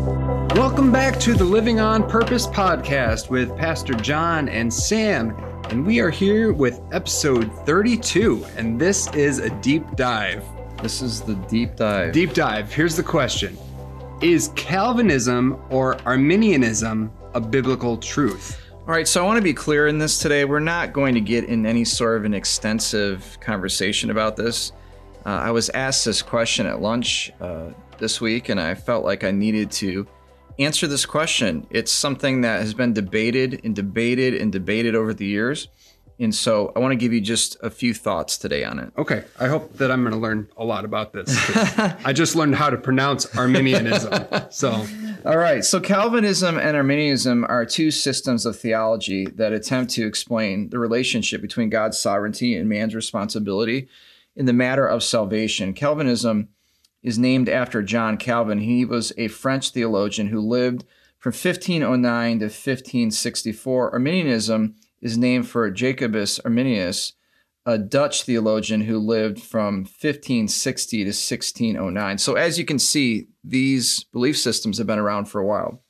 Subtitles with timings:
[0.00, 5.36] Welcome back to the Living on Purpose podcast with Pastor John and Sam.
[5.68, 10.42] And we are here with episode 32, and this is a deep dive.
[10.80, 12.14] This is the deep dive.
[12.14, 12.72] Deep dive.
[12.72, 13.58] Here's the question
[14.22, 18.58] Is Calvinism or Arminianism a biblical truth?
[18.72, 20.46] All right, so I want to be clear in this today.
[20.46, 24.72] We're not going to get in any sort of an extensive conversation about this.
[25.26, 29.22] Uh, I was asked this question at lunch uh, this week, and I felt like
[29.22, 30.06] I needed to
[30.58, 31.66] answer this question.
[31.70, 35.68] It's something that has been debated and debated and debated over the years.
[36.20, 38.92] And so I want to give you just a few thoughts today on it.
[38.98, 39.24] Okay.
[39.38, 41.34] I hope that I'm going to learn a lot about this.
[42.04, 44.26] I just learned how to pronounce Arminianism.
[44.50, 44.84] So,
[45.24, 45.64] all right.
[45.64, 51.40] So Calvinism and Arminianism are two systems of theology that attempt to explain the relationship
[51.40, 53.88] between God's sovereignty and man's responsibility
[54.34, 55.72] in the matter of salvation.
[55.72, 56.48] Calvinism
[57.02, 58.58] is named after John Calvin.
[58.58, 60.84] He was a French theologian who lived
[61.18, 63.92] from 1509 to 1564.
[63.92, 67.14] Arminianism is named for Jacobus Arminius,
[67.66, 72.18] a Dutch theologian who lived from 1560 to 1609.
[72.18, 75.82] So, as you can see, these belief systems have been around for a while.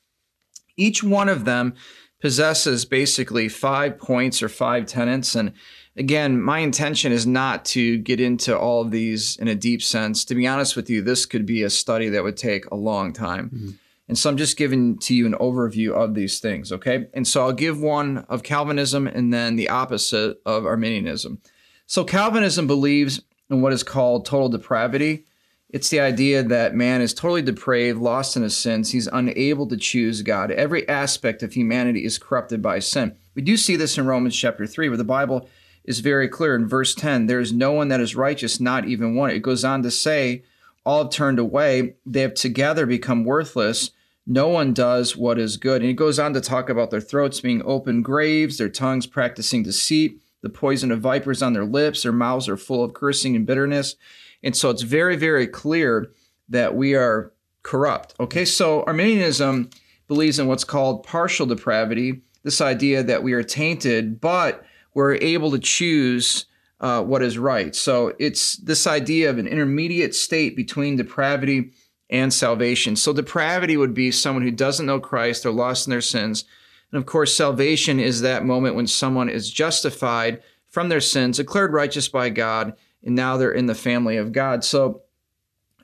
[0.76, 1.74] Each one of them
[2.20, 5.52] possesses basically five points or five tenets, and
[6.00, 10.24] again, my intention is not to get into all of these in a deep sense.
[10.24, 13.12] To be honest with you, this could be a study that would take a long
[13.12, 13.50] time.
[13.50, 13.70] Mm-hmm.
[14.08, 17.06] And so I'm just giving to you an overview of these things, okay?
[17.12, 21.42] And so I'll give one of Calvinism and then the opposite of Arminianism.
[21.86, 23.20] So Calvinism believes
[23.50, 25.26] in what is called total depravity.
[25.68, 28.90] It's the idea that man is totally depraved, lost in his sins.
[28.90, 30.50] He's unable to choose God.
[30.50, 33.14] Every aspect of humanity is corrupted by sin.
[33.34, 35.48] We do see this in Romans chapter 3, where the Bible
[35.91, 39.16] is very clear in verse 10 there is no one that is righteous, not even
[39.16, 39.30] one.
[39.30, 40.44] It goes on to say,
[40.86, 43.91] all have turned away, they have together become worthless.
[44.24, 45.82] No one does what is good.
[45.82, 49.64] And he goes on to talk about their throats being open graves, their tongues practicing
[49.64, 53.44] deceit, the poison of vipers on their lips, their mouths are full of cursing and
[53.44, 53.97] bitterness.
[54.44, 56.12] And so it's very, very clear
[56.48, 57.32] that we are
[57.64, 58.14] corrupt.
[58.20, 59.70] Okay, so Arminianism
[60.06, 64.64] believes in what's called partial depravity, this idea that we are tainted, but
[64.94, 66.46] we're able to choose
[66.80, 67.74] uh, what is right.
[67.74, 71.72] So it's this idea of an intermediate state between depravity
[72.08, 72.96] and salvation.
[72.96, 76.44] So depravity would be someone who doesn't know Christ, they're lost in their sins.
[76.90, 81.72] And of course, salvation is that moment when someone is justified from their sins, declared
[81.72, 82.74] righteous by God,
[83.04, 84.64] and now they're in the family of God.
[84.64, 85.02] So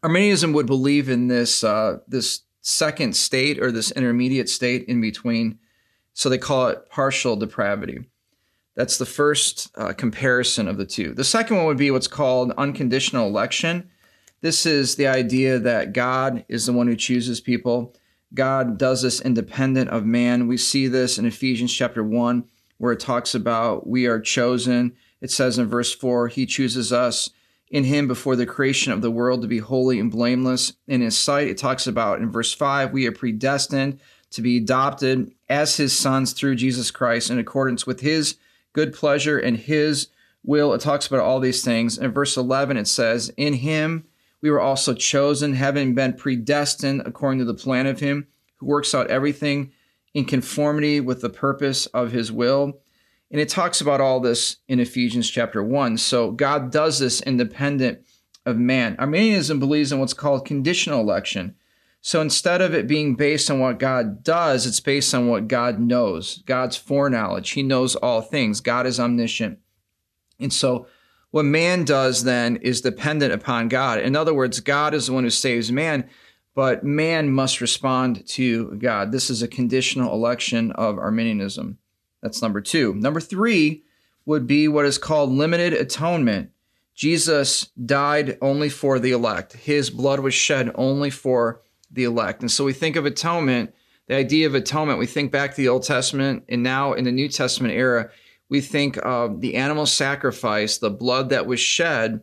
[0.02, 5.58] Arminianism would believe in this uh, this second state or this intermediate state in between.
[6.14, 8.08] So they call it partial depravity.
[8.76, 11.14] That's the first uh, comparison of the two.
[11.14, 13.90] The second one would be what's called unconditional election.
[14.42, 17.96] This is the idea that God is the one who chooses people.
[18.34, 20.46] God does this independent of man.
[20.46, 22.44] We see this in Ephesians chapter 1,
[22.76, 24.94] where it talks about we are chosen.
[25.22, 27.30] It says in verse 4, He chooses us
[27.70, 31.16] in Him before the creation of the world to be holy and blameless in His
[31.16, 31.48] sight.
[31.48, 34.00] It talks about in verse 5, we are predestined
[34.32, 38.36] to be adopted as His sons through Jesus Christ in accordance with His
[38.76, 40.08] good pleasure and his
[40.44, 40.74] will.
[40.74, 41.96] It talks about all these things.
[41.96, 44.04] In verse 11, it says, In him
[44.42, 48.26] we were also chosen, having been predestined according to the plan of him
[48.56, 49.72] who works out everything
[50.12, 52.78] in conformity with the purpose of his will.
[53.30, 55.96] And it talks about all this in Ephesians chapter 1.
[55.96, 58.00] So God does this independent
[58.44, 58.94] of man.
[58.98, 61.54] Arminianism believes in what's called conditional election.
[62.06, 65.80] So instead of it being based on what God does, it's based on what God
[65.80, 67.50] knows, God's foreknowledge.
[67.50, 68.60] He knows all things.
[68.60, 69.58] God is omniscient.
[70.38, 70.86] And so
[71.32, 73.98] what man does then is dependent upon God.
[73.98, 76.08] In other words, God is the one who saves man,
[76.54, 79.10] but man must respond to God.
[79.10, 81.76] This is a conditional election of Arminianism.
[82.22, 82.94] That's number two.
[82.94, 83.82] Number three
[84.24, 86.52] would be what is called limited atonement.
[86.94, 89.54] Jesus died only for the elect.
[89.54, 92.42] His blood was shed only for the elect.
[92.42, 93.74] And so we think of atonement,
[94.08, 97.12] the idea of atonement, we think back to the Old Testament, and now in the
[97.12, 98.10] New Testament era,
[98.48, 102.22] we think of the animal sacrifice, the blood that was shed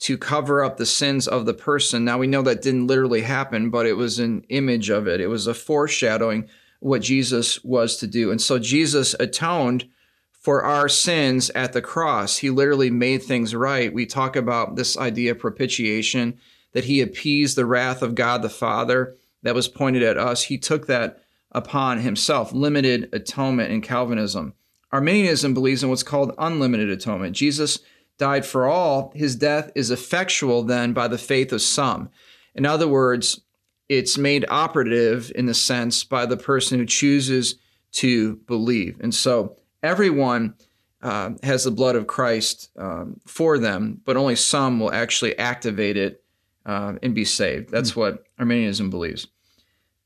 [0.00, 2.04] to cover up the sins of the person.
[2.04, 5.20] Now we know that didn't literally happen, but it was an image of it.
[5.20, 6.48] It was a foreshadowing
[6.80, 8.30] what Jesus was to do.
[8.30, 9.88] And so Jesus atoned
[10.32, 12.36] for our sins at the cross.
[12.36, 13.94] He literally made things right.
[13.94, 16.38] We talk about this idea of propitiation
[16.74, 20.44] that he appeased the wrath of God the Father that was pointed at us.
[20.44, 21.22] He took that
[21.52, 24.54] upon himself, limited atonement in Calvinism.
[24.92, 27.34] Arminianism believes in what's called unlimited atonement.
[27.34, 27.78] Jesus
[28.18, 29.12] died for all.
[29.14, 32.10] His death is effectual then by the faith of some.
[32.54, 33.40] In other words,
[33.88, 37.56] it's made operative in the sense by the person who chooses
[37.92, 38.98] to believe.
[39.00, 40.54] And so everyone
[41.02, 45.96] uh, has the blood of Christ um, for them, but only some will actually activate
[45.96, 46.23] it
[46.66, 47.70] uh, and be saved.
[47.70, 47.96] That's mm.
[47.96, 49.26] what Arminianism believes.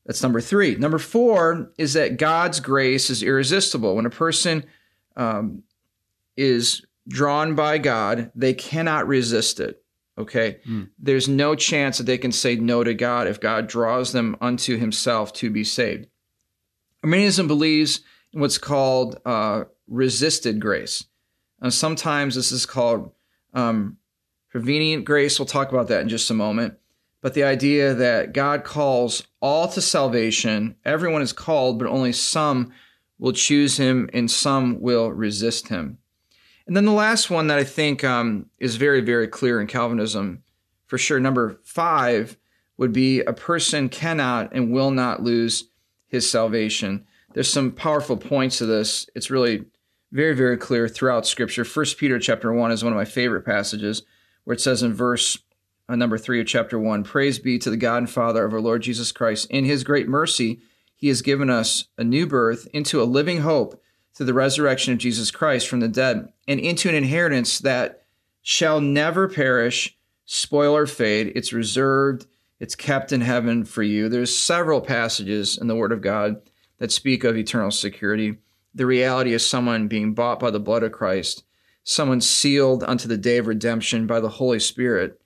[0.06, 0.74] That's number three.
[0.76, 3.94] Number four is that God's grace is irresistible.
[3.94, 4.64] When a person
[5.16, 5.62] um,
[6.36, 9.82] is drawn by God, they cannot resist it.
[10.16, 10.60] Okay.
[10.66, 10.88] Mm.
[10.98, 14.76] There's no chance that they can say no to God if God draws them unto
[14.76, 16.08] himself to be saved.
[17.04, 18.00] Arminianism believes
[18.32, 21.04] in what's called uh, resisted grace.
[21.60, 23.12] And sometimes this is called
[23.54, 23.98] um,
[24.50, 25.38] prevenient grace.
[25.38, 26.74] We'll talk about that in just a moment.
[27.20, 32.72] But the idea that God calls all to salvation, everyone is called, but only some
[33.18, 35.98] will choose him and some will resist him.
[36.66, 40.42] And then the last one that I think um, is very, very clear in Calvinism,
[40.86, 42.36] for sure, number five
[42.76, 45.64] would be a person cannot and will not lose
[46.06, 47.06] his salvation.
[47.34, 49.08] There's some powerful points to this.
[49.14, 49.64] It's really
[50.12, 51.64] very, very clear throughout Scripture.
[51.64, 54.02] First Peter chapter one is one of my favorite passages,
[54.48, 55.36] where it says in verse
[55.90, 58.62] uh, number three of chapter one, "Praise be to the God and Father of our
[58.62, 59.46] Lord Jesus Christ.
[59.50, 60.60] In His great mercy,
[60.94, 63.78] He has given us a new birth into a living hope."
[64.14, 68.04] through the resurrection of Jesus Christ from the dead, and into an inheritance that
[68.42, 71.30] shall never perish, spoil, or fade.
[71.36, 72.26] It's reserved,
[72.58, 74.08] it's kept in heaven for you.
[74.08, 76.40] There's several passages in the Word of God
[76.78, 78.38] that speak of eternal security.
[78.74, 81.44] The reality of someone being bought by the blood of Christ,
[81.88, 85.18] someone sealed unto the day of redemption by the Holy Spirit.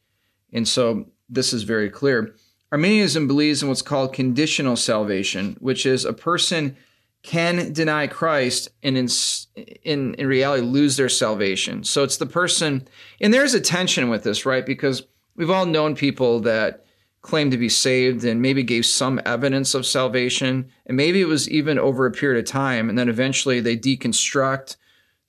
[0.52, 2.36] And so this is very clear.
[2.70, 6.76] Arminianism believes in what's called conditional salvation, which is a person
[7.24, 9.08] can deny Christ and in,
[9.82, 11.82] in, in reality lose their salvation.
[11.82, 12.86] So it's the person,
[13.20, 14.64] and there's a tension with this, right?
[14.64, 15.02] Because
[15.34, 16.84] we've all known people that
[17.22, 21.50] claim to be saved and maybe gave some evidence of salvation, and maybe it was
[21.50, 24.76] even over a period of time, and then eventually they deconstruct.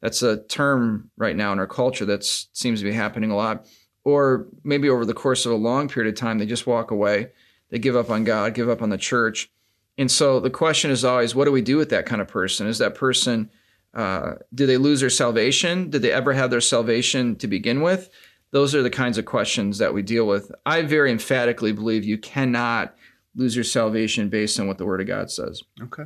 [0.04, 3.66] That's a term right now in our culture that seems to be happening a lot.
[4.04, 7.32] Or maybe over the course of a long period of time, they just walk away.
[7.72, 9.50] They give up on God, give up on the church
[9.98, 12.68] and so the question is always, what do we do with that kind of person?
[12.68, 13.50] Is that person,
[13.94, 15.90] uh, do they lose their salvation?
[15.90, 18.10] Did they ever have their salvation to begin with?
[18.52, 20.52] Those are the kinds of questions that we deal with.
[20.66, 22.96] I very emphatically believe you cannot
[23.36, 25.64] lose your salvation based on what the Word of God says.
[25.82, 26.04] Okay.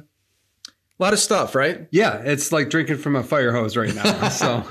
[0.99, 1.87] A lot of stuff, right?
[1.91, 4.29] Yeah, it's like drinking from a fire hose right now.
[4.37, 4.63] So,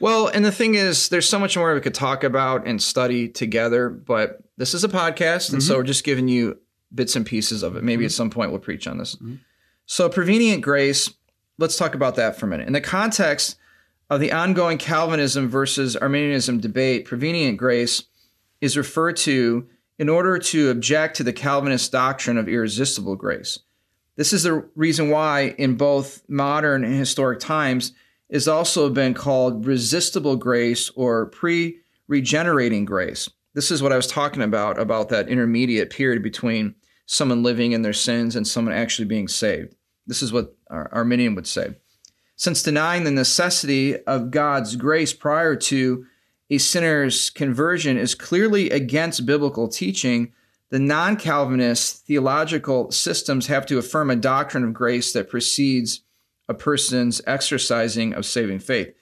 [0.00, 3.28] well, and the thing is, there's so much more we could talk about and study
[3.28, 5.68] together, but this is a podcast, and mm-hmm.
[5.68, 6.58] so we're just giving you
[6.94, 7.84] bits and pieces of it.
[7.84, 8.06] Maybe mm-hmm.
[8.06, 9.16] at some point we'll preach on this.
[9.16, 9.36] Mm-hmm.
[9.86, 11.12] So, prevenient grace,
[11.58, 12.66] let's talk about that for a minute.
[12.66, 13.56] In the context
[14.08, 18.04] of the ongoing Calvinism versus Arminianism debate, prevenient grace
[18.60, 19.66] is referred to
[19.98, 23.58] in order to object to the Calvinist doctrine of irresistible grace.
[24.16, 27.92] This is the reason why, in both modern and historic times,
[28.28, 31.78] is also been called resistible grace or pre
[32.08, 33.28] regenerating grace.
[33.54, 36.74] This is what I was talking about, about that intermediate period between
[37.06, 39.74] someone living in their sins and someone actually being saved.
[40.06, 41.76] This is what Arminian would say.
[42.36, 46.04] Since denying the necessity of God's grace prior to
[46.50, 50.32] a sinner's conversion is clearly against biblical teaching,
[50.70, 56.02] the non Calvinist theological systems have to affirm a doctrine of grace that precedes
[56.48, 58.92] a person's exercising of saving faith.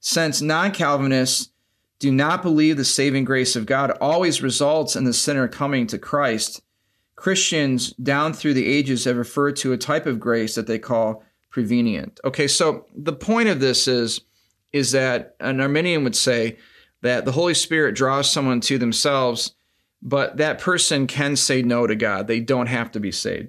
[0.00, 1.50] Since non Calvinists
[1.98, 5.98] do not believe the saving grace of God always results in the sinner coming to
[5.98, 6.60] Christ.
[7.16, 11.22] Christians down through the ages have referred to a type of grace that they call
[11.48, 12.20] prevenient.
[12.24, 14.20] Okay, so the point of this is
[14.72, 16.58] is that an Arminian would say
[17.02, 19.54] that the Holy Spirit draws someone to themselves,
[20.04, 22.28] but that person can say no to God.
[22.28, 23.48] They don't have to be saved.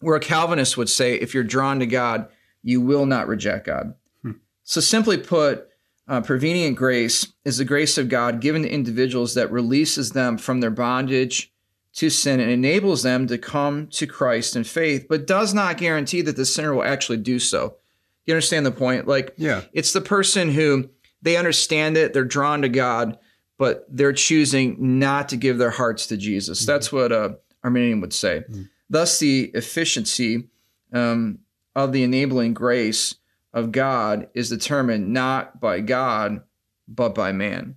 [0.00, 2.28] Where a Calvinist would say, if you're drawn to God,
[2.62, 3.94] you will not reject God.
[4.22, 4.32] Hmm.
[4.64, 5.68] So simply put,
[6.08, 10.60] uh, prevenient grace is the grace of God given to individuals that releases them from
[10.60, 11.52] their bondage
[11.94, 16.22] to sin and enables them to come to Christ in faith, but does not guarantee
[16.22, 17.76] that the sinner will actually do so.
[18.24, 19.06] You understand the point?
[19.06, 20.88] Like, yeah, it's the person who
[21.20, 23.18] they understand it, they're drawn to God,
[23.58, 26.62] but they're choosing not to give their hearts to Jesus.
[26.62, 26.72] Mm-hmm.
[26.72, 27.30] That's what uh,
[27.62, 28.44] Arminian would say.
[28.48, 28.62] Mm-hmm.
[28.88, 30.48] Thus, the efficiency
[30.92, 31.40] um,
[31.76, 33.16] of the enabling grace
[33.52, 36.42] of God is determined not by God,
[36.86, 37.76] but by man.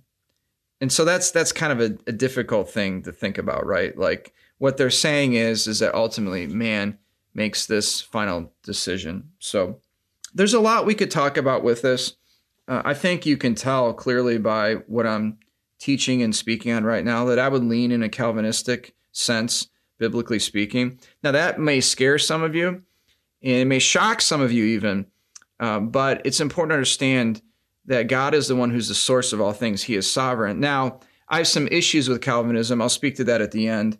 [0.80, 3.96] And so that's that's kind of a, a, difficult thing to think about, right?
[3.96, 6.98] Like what they're saying is is that ultimately man
[7.34, 9.30] makes this final decision.
[9.38, 9.80] So
[10.34, 12.16] there's a lot we could talk about with this.
[12.66, 15.38] Uh, I think you can tell clearly by what I'm
[15.82, 20.38] teaching and speaking on right now that I would lean in a Calvinistic sense biblically
[20.38, 21.00] speaking.
[21.24, 22.82] Now, that may scare some of you and
[23.42, 25.06] it may shock some of you even,
[25.58, 27.42] uh, but it's important to understand
[27.86, 29.82] that God is the one who's the source of all things.
[29.82, 30.60] He is sovereign.
[30.60, 32.80] Now, I have some issues with Calvinism.
[32.80, 33.98] I'll speak to that at the end.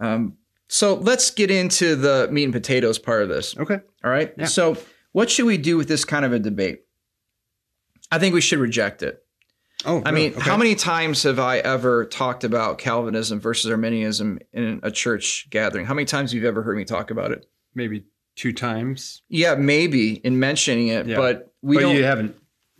[0.00, 0.36] Um,
[0.68, 3.56] so let's get into the meat and potatoes part of this.
[3.56, 3.78] Okay.
[4.04, 4.34] All right.
[4.36, 4.44] Yeah.
[4.46, 4.76] So,
[5.12, 6.80] what should we do with this kind of a debate?
[8.10, 9.22] I think we should reject it.
[9.84, 14.80] Oh, I mean, how many times have I ever talked about Calvinism versus Arminianism in
[14.82, 15.86] a church gathering?
[15.86, 17.46] How many times have you ever heard me talk about it?
[17.74, 18.04] Maybe
[18.36, 19.22] two times.
[19.28, 21.16] Yeah, maybe in mentioning it, Yeah.
[21.16, 22.36] but we but you haven't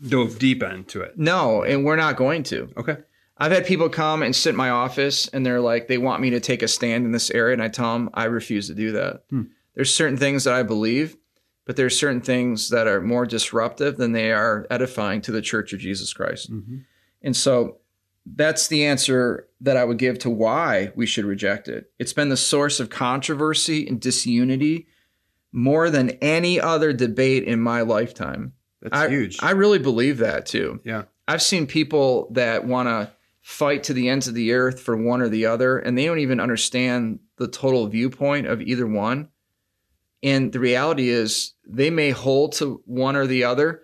[0.07, 1.19] dove deep into it.
[1.19, 2.71] no, and we're not going to.
[2.77, 2.97] Okay.
[3.39, 6.31] I've had people come and sit in my office and they're like, they want me
[6.31, 7.55] to take a stand in this area.
[7.55, 9.25] And I tell them, I refuse to do that.
[9.31, 9.43] Hmm.
[9.75, 11.17] There's certain things that I believe,
[11.67, 15.73] but there's certain things that are more disruptive than they are edifying to the church
[15.73, 16.53] of Jesus Christ.
[16.53, 16.79] Mm-hmm.
[17.23, 17.79] And so
[18.27, 21.91] that's the answer that I would give to why we should reject it.
[21.99, 24.87] It's been the source of controversy and disunity
[25.53, 28.53] more than any other debate in my lifetime.
[28.81, 29.39] That's I, huge.
[29.43, 30.81] I really believe that too.
[30.85, 31.05] yeah.
[31.29, 33.13] I've seen people that want to
[33.43, 36.19] fight to the ends of the earth for one or the other, and they don't
[36.19, 39.29] even understand the total viewpoint of either one.
[40.23, 43.83] And the reality is, they may hold to one or the other,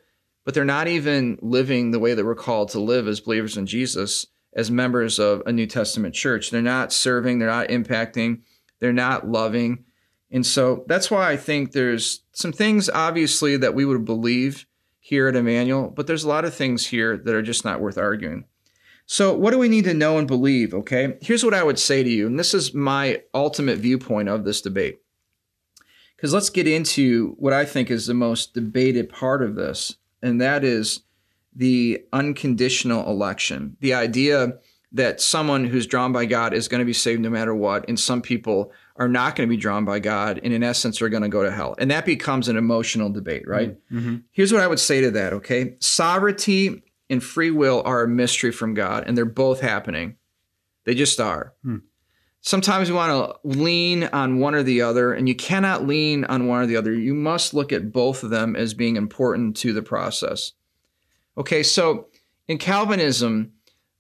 [0.49, 3.67] but they're not even living the way that we're called to live as believers in
[3.67, 4.25] Jesus,
[4.55, 6.49] as members of a New Testament church.
[6.49, 8.41] They're not serving, they're not impacting,
[8.79, 9.85] they're not loving.
[10.31, 14.65] And so that's why I think there's some things, obviously, that we would believe
[15.01, 17.99] here at Emmanuel, but there's a lot of things here that are just not worth
[17.99, 18.47] arguing.
[19.05, 20.73] So, what do we need to know and believe?
[20.73, 24.47] Okay, here's what I would say to you, and this is my ultimate viewpoint of
[24.47, 25.01] this debate.
[26.17, 30.41] Because let's get into what I think is the most debated part of this, and
[30.41, 31.01] that is
[31.55, 33.77] the unconditional election.
[33.81, 34.59] The idea
[34.93, 37.99] that someone who's drawn by God is going to be saved no matter what, and
[37.99, 41.23] some people are not going to be drawn by God, and in essence are going
[41.23, 41.75] to go to hell.
[41.79, 43.77] And that becomes an emotional debate, right?
[43.93, 44.17] Mm-hmm.
[44.33, 45.77] Here's what I would say to that, okay?
[45.81, 50.17] Sovereignty and free will are a mystery from God, and they're both happening.
[50.85, 51.55] They just are.
[51.63, 51.79] Hmm.
[52.49, 56.47] Sometimes you want to lean on one or the other, and you cannot lean on
[56.47, 56.95] one or the other.
[56.95, 60.53] You must look at both of them as being important to the process.
[61.37, 62.09] Okay, so
[62.47, 63.53] in Calvinism,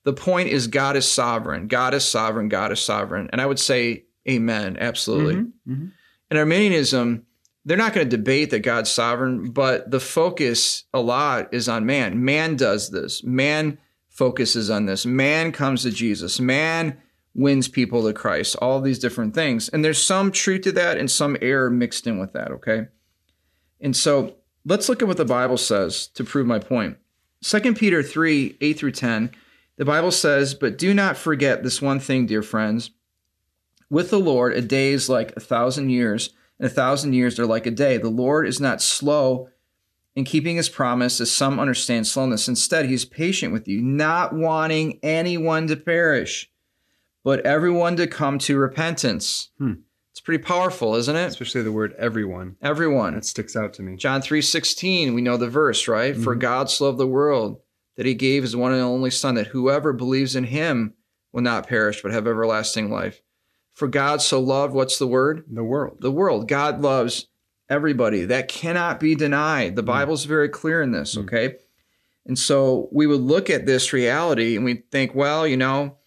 [0.04, 1.68] the point is God is sovereign.
[1.68, 2.48] God is sovereign.
[2.48, 3.28] God is sovereign.
[3.32, 4.78] And I would say, Amen.
[4.80, 5.34] Absolutely.
[5.34, 5.88] Mm-hmm.
[6.30, 7.26] In Arminianism,
[7.66, 11.84] they're not going to debate that God's sovereign, but the focus a lot is on
[11.84, 12.24] man.
[12.24, 13.22] Man does this.
[13.22, 13.76] Man
[14.08, 15.04] focuses on this.
[15.04, 16.40] Man comes to Jesus.
[16.40, 16.96] Man
[17.38, 18.56] wins people to Christ.
[18.56, 19.68] All these different things.
[19.68, 22.88] And there's some truth to that and some error mixed in with that, okay?
[23.80, 26.98] And so let's look at what the Bible says to prove my point.
[27.44, 29.30] 2 Peter 3 8 through 10,
[29.76, 32.90] the Bible says, But do not forget this one thing, dear friends.
[33.88, 37.46] With the Lord, a day is like a thousand years, and a thousand years are
[37.46, 37.96] like a day.
[37.98, 39.48] The Lord is not slow
[40.16, 42.48] in keeping his promise, as some understand slowness.
[42.48, 46.50] Instead, he is patient with you, not wanting anyone to perish,
[47.24, 49.50] but everyone to come to repentance.
[49.58, 49.72] Hmm.
[50.12, 51.26] It's pretty powerful, isn't it?
[51.26, 52.56] Especially the word everyone.
[52.60, 53.14] Everyone.
[53.14, 53.96] That sticks out to me.
[53.96, 56.16] John 3:16, we know the verse, right?
[56.16, 56.40] For Mhm.
[56.40, 57.60] God so loved the world
[57.96, 60.94] that he gave his one and only son that whoever believes in him
[61.32, 63.20] will not perish but have everlasting life.
[63.74, 65.44] For God so loved what's the word?
[65.48, 65.98] The world.
[66.00, 66.48] The world.
[66.48, 67.28] God loves
[67.68, 68.24] everybody.
[68.24, 69.76] That cannot be denied.
[69.76, 71.22] The Bible's very clear in this, Mm.
[71.24, 71.56] okay?
[72.26, 75.97] And so we would look at this reality and we think, well, you know,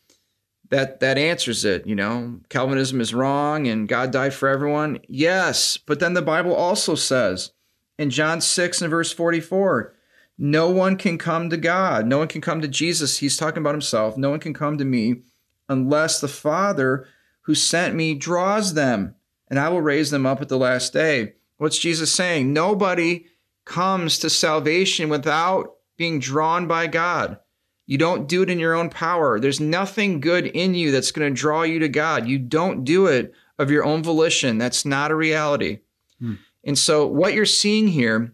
[0.71, 2.39] that that answers it, you know.
[2.49, 4.99] Calvinism is wrong and God died for everyone.
[5.07, 7.51] Yes, but then the Bible also says
[7.99, 9.93] in John 6 and verse 44,
[10.37, 12.07] no one can come to God.
[12.07, 13.19] No one can come to Jesus.
[13.19, 14.17] He's talking about himself.
[14.17, 15.21] No one can come to me
[15.69, 17.05] unless the Father
[17.41, 19.15] who sent me draws them,
[19.49, 21.33] and I will raise them up at the last day.
[21.57, 22.53] What's Jesus saying?
[22.53, 23.25] Nobody
[23.65, 27.37] comes to salvation without being drawn by God.
[27.85, 29.39] You don't do it in your own power.
[29.39, 32.27] There's nothing good in you that's going to draw you to God.
[32.27, 34.57] You don't do it of your own volition.
[34.57, 35.79] That's not a reality.
[36.19, 36.35] Hmm.
[36.63, 38.33] And so, what you're seeing here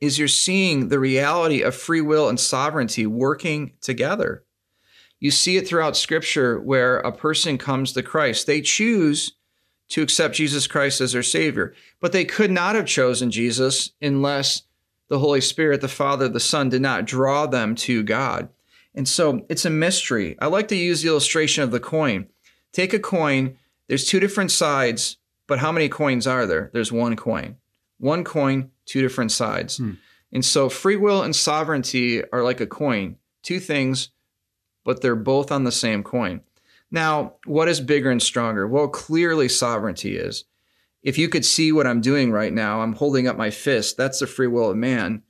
[0.00, 4.44] is you're seeing the reality of free will and sovereignty working together.
[5.18, 8.46] You see it throughout scripture where a person comes to Christ.
[8.46, 9.32] They choose
[9.90, 14.62] to accept Jesus Christ as their Savior, but they could not have chosen Jesus unless
[15.10, 18.48] the Holy Spirit, the Father, the Son, did not draw them to God.
[18.94, 20.36] And so it's a mystery.
[20.40, 22.28] I like to use the illustration of the coin.
[22.72, 23.56] Take a coin,
[23.88, 25.16] there's two different sides,
[25.48, 26.70] but how many coins are there?
[26.72, 27.56] There's one coin.
[27.98, 29.78] One coin, two different sides.
[29.78, 29.94] Hmm.
[30.32, 34.10] And so free will and sovereignty are like a coin, two things,
[34.84, 36.42] but they're both on the same coin.
[36.92, 38.66] Now, what is bigger and stronger?
[38.66, 40.44] Well, clearly sovereignty is.
[41.02, 43.96] If you could see what I'm doing right now, I'm holding up my fist.
[43.96, 45.22] That's the free will of man.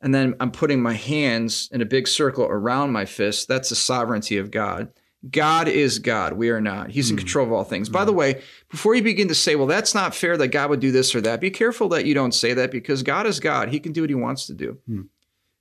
[0.00, 3.48] And then I'm putting my hands in a big circle around my fist.
[3.48, 4.88] That's the sovereignty of God.
[5.28, 6.34] God is God.
[6.34, 6.90] We are not.
[6.92, 7.20] He's in Mm.
[7.20, 7.88] control of all things.
[7.88, 10.78] By the way, before you begin to say, well, that's not fair that God would
[10.78, 13.70] do this or that, be careful that you don't say that because God is God.
[13.70, 14.78] He can do what he wants to do.
[14.86, 15.00] Hmm.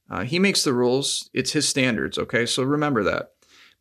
[0.09, 2.17] Uh, he makes the rules, it's his standards.
[2.19, 2.45] Okay.
[2.45, 3.31] So remember that.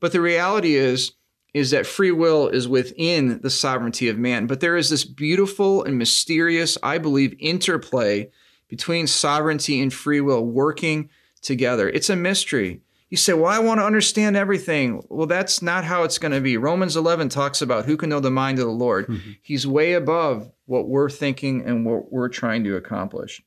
[0.00, 1.12] But the reality is,
[1.56, 4.46] is that free will is within the sovereignty of man.
[4.46, 8.30] But there is this beautiful and mysterious, I believe, interplay
[8.68, 11.08] between sovereignty and free will working
[11.40, 11.88] together.
[11.88, 12.82] It's a mystery.
[13.08, 15.02] You say, Well, I want to understand everything.
[15.08, 16.58] Well, that's not how it's going to be.
[16.58, 19.06] Romans 11 talks about who can know the mind of the Lord.
[19.06, 19.30] Mm-hmm.
[19.40, 23.42] He's way above what we're thinking and what we're trying to accomplish.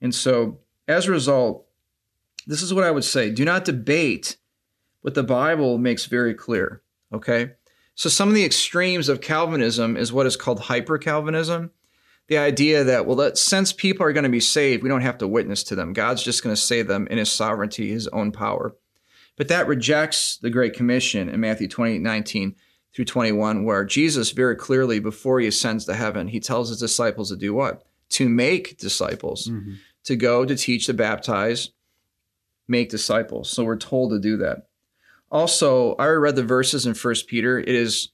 [0.00, 0.58] And so,
[0.88, 1.66] as a result,
[2.48, 4.38] this is what I would say do not debate
[5.02, 6.82] what the Bible makes very clear.
[7.14, 7.52] Okay?
[7.94, 11.70] So, some of the extremes of Calvinism is what is called hyper Calvinism
[12.28, 15.18] the idea that well that since people are going to be saved we don't have
[15.18, 15.92] to witness to them.
[15.92, 18.74] God's just going to save them in his sovereignty his own power.
[19.36, 22.54] But that rejects the great commission in matthew 28 19
[22.94, 27.30] through 21 where jesus very clearly before he ascends to heaven he tells his disciples
[27.30, 27.82] to do what?
[28.10, 29.48] To make disciples.
[29.48, 29.76] Mhm.
[30.04, 31.70] to go to teach to baptize
[32.66, 33.50] make disciples.
[33.50, 34.68] So we're told to do that
[35.34, 38.08] also i read the verses in first peter it is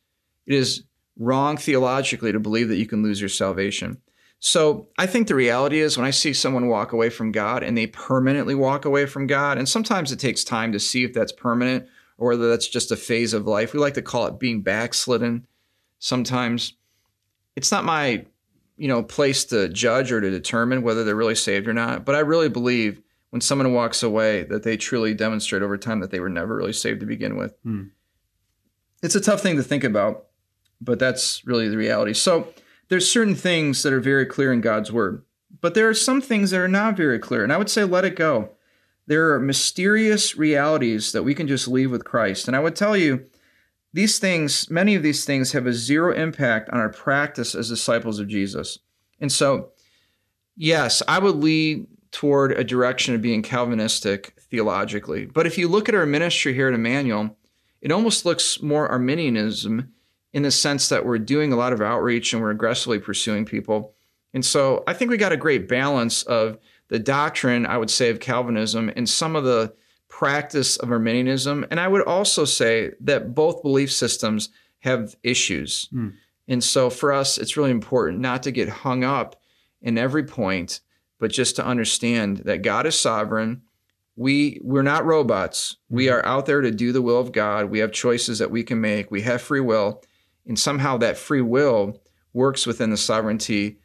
[0.46, 0.82] it is
[1.20, 3.98] wrong theologically to believe that you can lose your salvation.
[4.40, 7.76] So I think the reality is when I see someone walk away from God and
[7.76, 11.30] they permanently walk away from God, and sometimes it takes time to see if that's
[11.30, 11.86] permanent
[12.16, 13.74] or whether that's just a phase of life.
[13.74, 15.46] We like to call it being backslidden.
[15.98, 16.72] Sometimes
[17.54, 18.24] it's not my,
[18.78, 22.06] you know, place to judge or to determine whether they're really saved or not.
[22.06, 26.10] But I really believe when someone walks away that they truly demonstrate over time that
[26.10, 27.54] they were never really saved to begin with.
[27.62, 27.84] Hmm.
[29.02, 30.26] It's a tough thing to think about
[30.80, 32.14] but that's really the reality.
[32.14, 32.52] So
[32.88, 35.22] there's certain things that are very clear in God's word,
[35.60, 37.44] but there are some things that are not very clear.
[37.44, 38.50] And I would say let it go.
[39.06, 42.46] There are mysterious realities that we can just leave with Christ.
[42.46, 43.26] And I would tell you,
[43.92, 48.20] these things, many of these things have a zero impact on our practice as disciples
[48.20, 48.78] of Jesus.
[49.20, 49.72] And so,
[50.56, 55.26] yes, I would lead toward a direction of being Calvinistic theologically.
[55.26, 57.36] But if you look at our ministry here at Emmanuel,
[57.80, 59.92] it almost looks more Arminianism
[60.32, 63.94] in the sense that we're doing a lot of outreach and we're aggressively pursuing people.
[64.32, 68.10] And so I think we got a great balance of the doctrine, I would say,
[68.10, 69.74] of Calvinism and some of the
[70.08, 71.66] practice of Arminianism.
[71.70, 75.88] And I would also say that both belief systems have issues.
[75.90, 76.08] Hmm.
[76.48, 79.40] And so for us, it's really important not to get hung up
[79.80, 80.80] in every point,
[81.20, 83.62] but just to understand that God is sovereign.
[84.16, 85.76] We we're not robots.
[85.88, 87.70] We are out there to do the will of God.
[87.70, 89.10] We have choices that we can make.
[89.10, 90.02] We have free will.
[90.46, 92.02] And somehow that free will
[92.32, 93.78] works within the sovereignty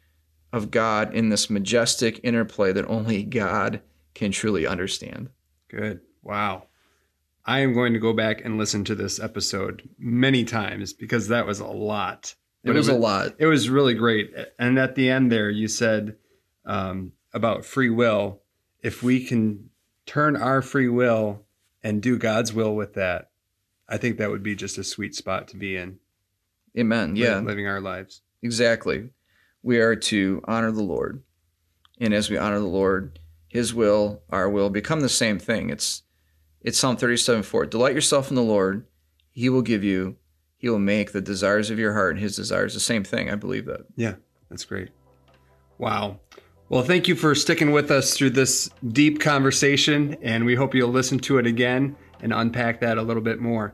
[0.52, 3.82] of God in this majestic interplay that only God
[4.14, 5.28] can truly understand.
[5.68, 6.00] Good.
[6.22, 6.64] Wow.
[7.44, 11.46] I am going to go back and listen to this episode many times because that
[11.46, 12.34] was a lot.
[12.64, 13.34] It was a lot.
[13.38, 14.34] It was really great.
[14.58, 16.16] And at the end there, you said
[16.64, 18.40] um, about free will.
[18.82, 19.70] If we can
[20.06, 21.44] turn our free will
[21.82, 23.30] and do God's will with that,
[23.88, 25.98] I think that would be just a sweet spot to be in.
[26.76, 27.14] Amen.
[27.14, 28.22] Yeah, Living our lives.
[28.42, 29.10] exactly.
[29.62, 31.22] We are to honor the Lord.
[31.98, 33.18] And as we honor the Lord,
[33.48, 35.70] his will, our will become the same thing.
[35.70, 36.02] It's
[36.62, 37.66] it's Psalm 37 4.
[37.66, 38.86] Delight yourself in the Lord,
[39.30, 40.16] he will give you,
[40.56, 43.30] he will make the desires of your heart and his desires the same thing.
[43.30, 43.86] I believe that.
[43.96, 44.14] Yeah,
[44.50, 44.88] that's great.
[45.78, 46.20] Wow.
[46.68, 50.90] Well, thank you for sticking with us through this deep conversation, and we hope you'll
[50.90, 53.72] listen to it again and unpack that a little bit more.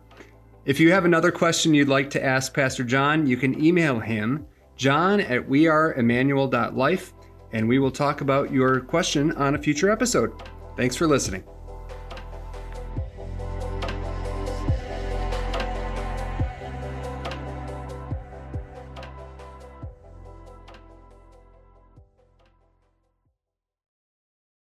[0.67, 4.47] If you have another question you'd like to ask Pastor John, you can email him,
[4.77, 7.15] john at weareemmanuel.life,
[7.53, 10.31] and we will talk about your question on a future episode.
[10.77, 11.45] Thanks for listening.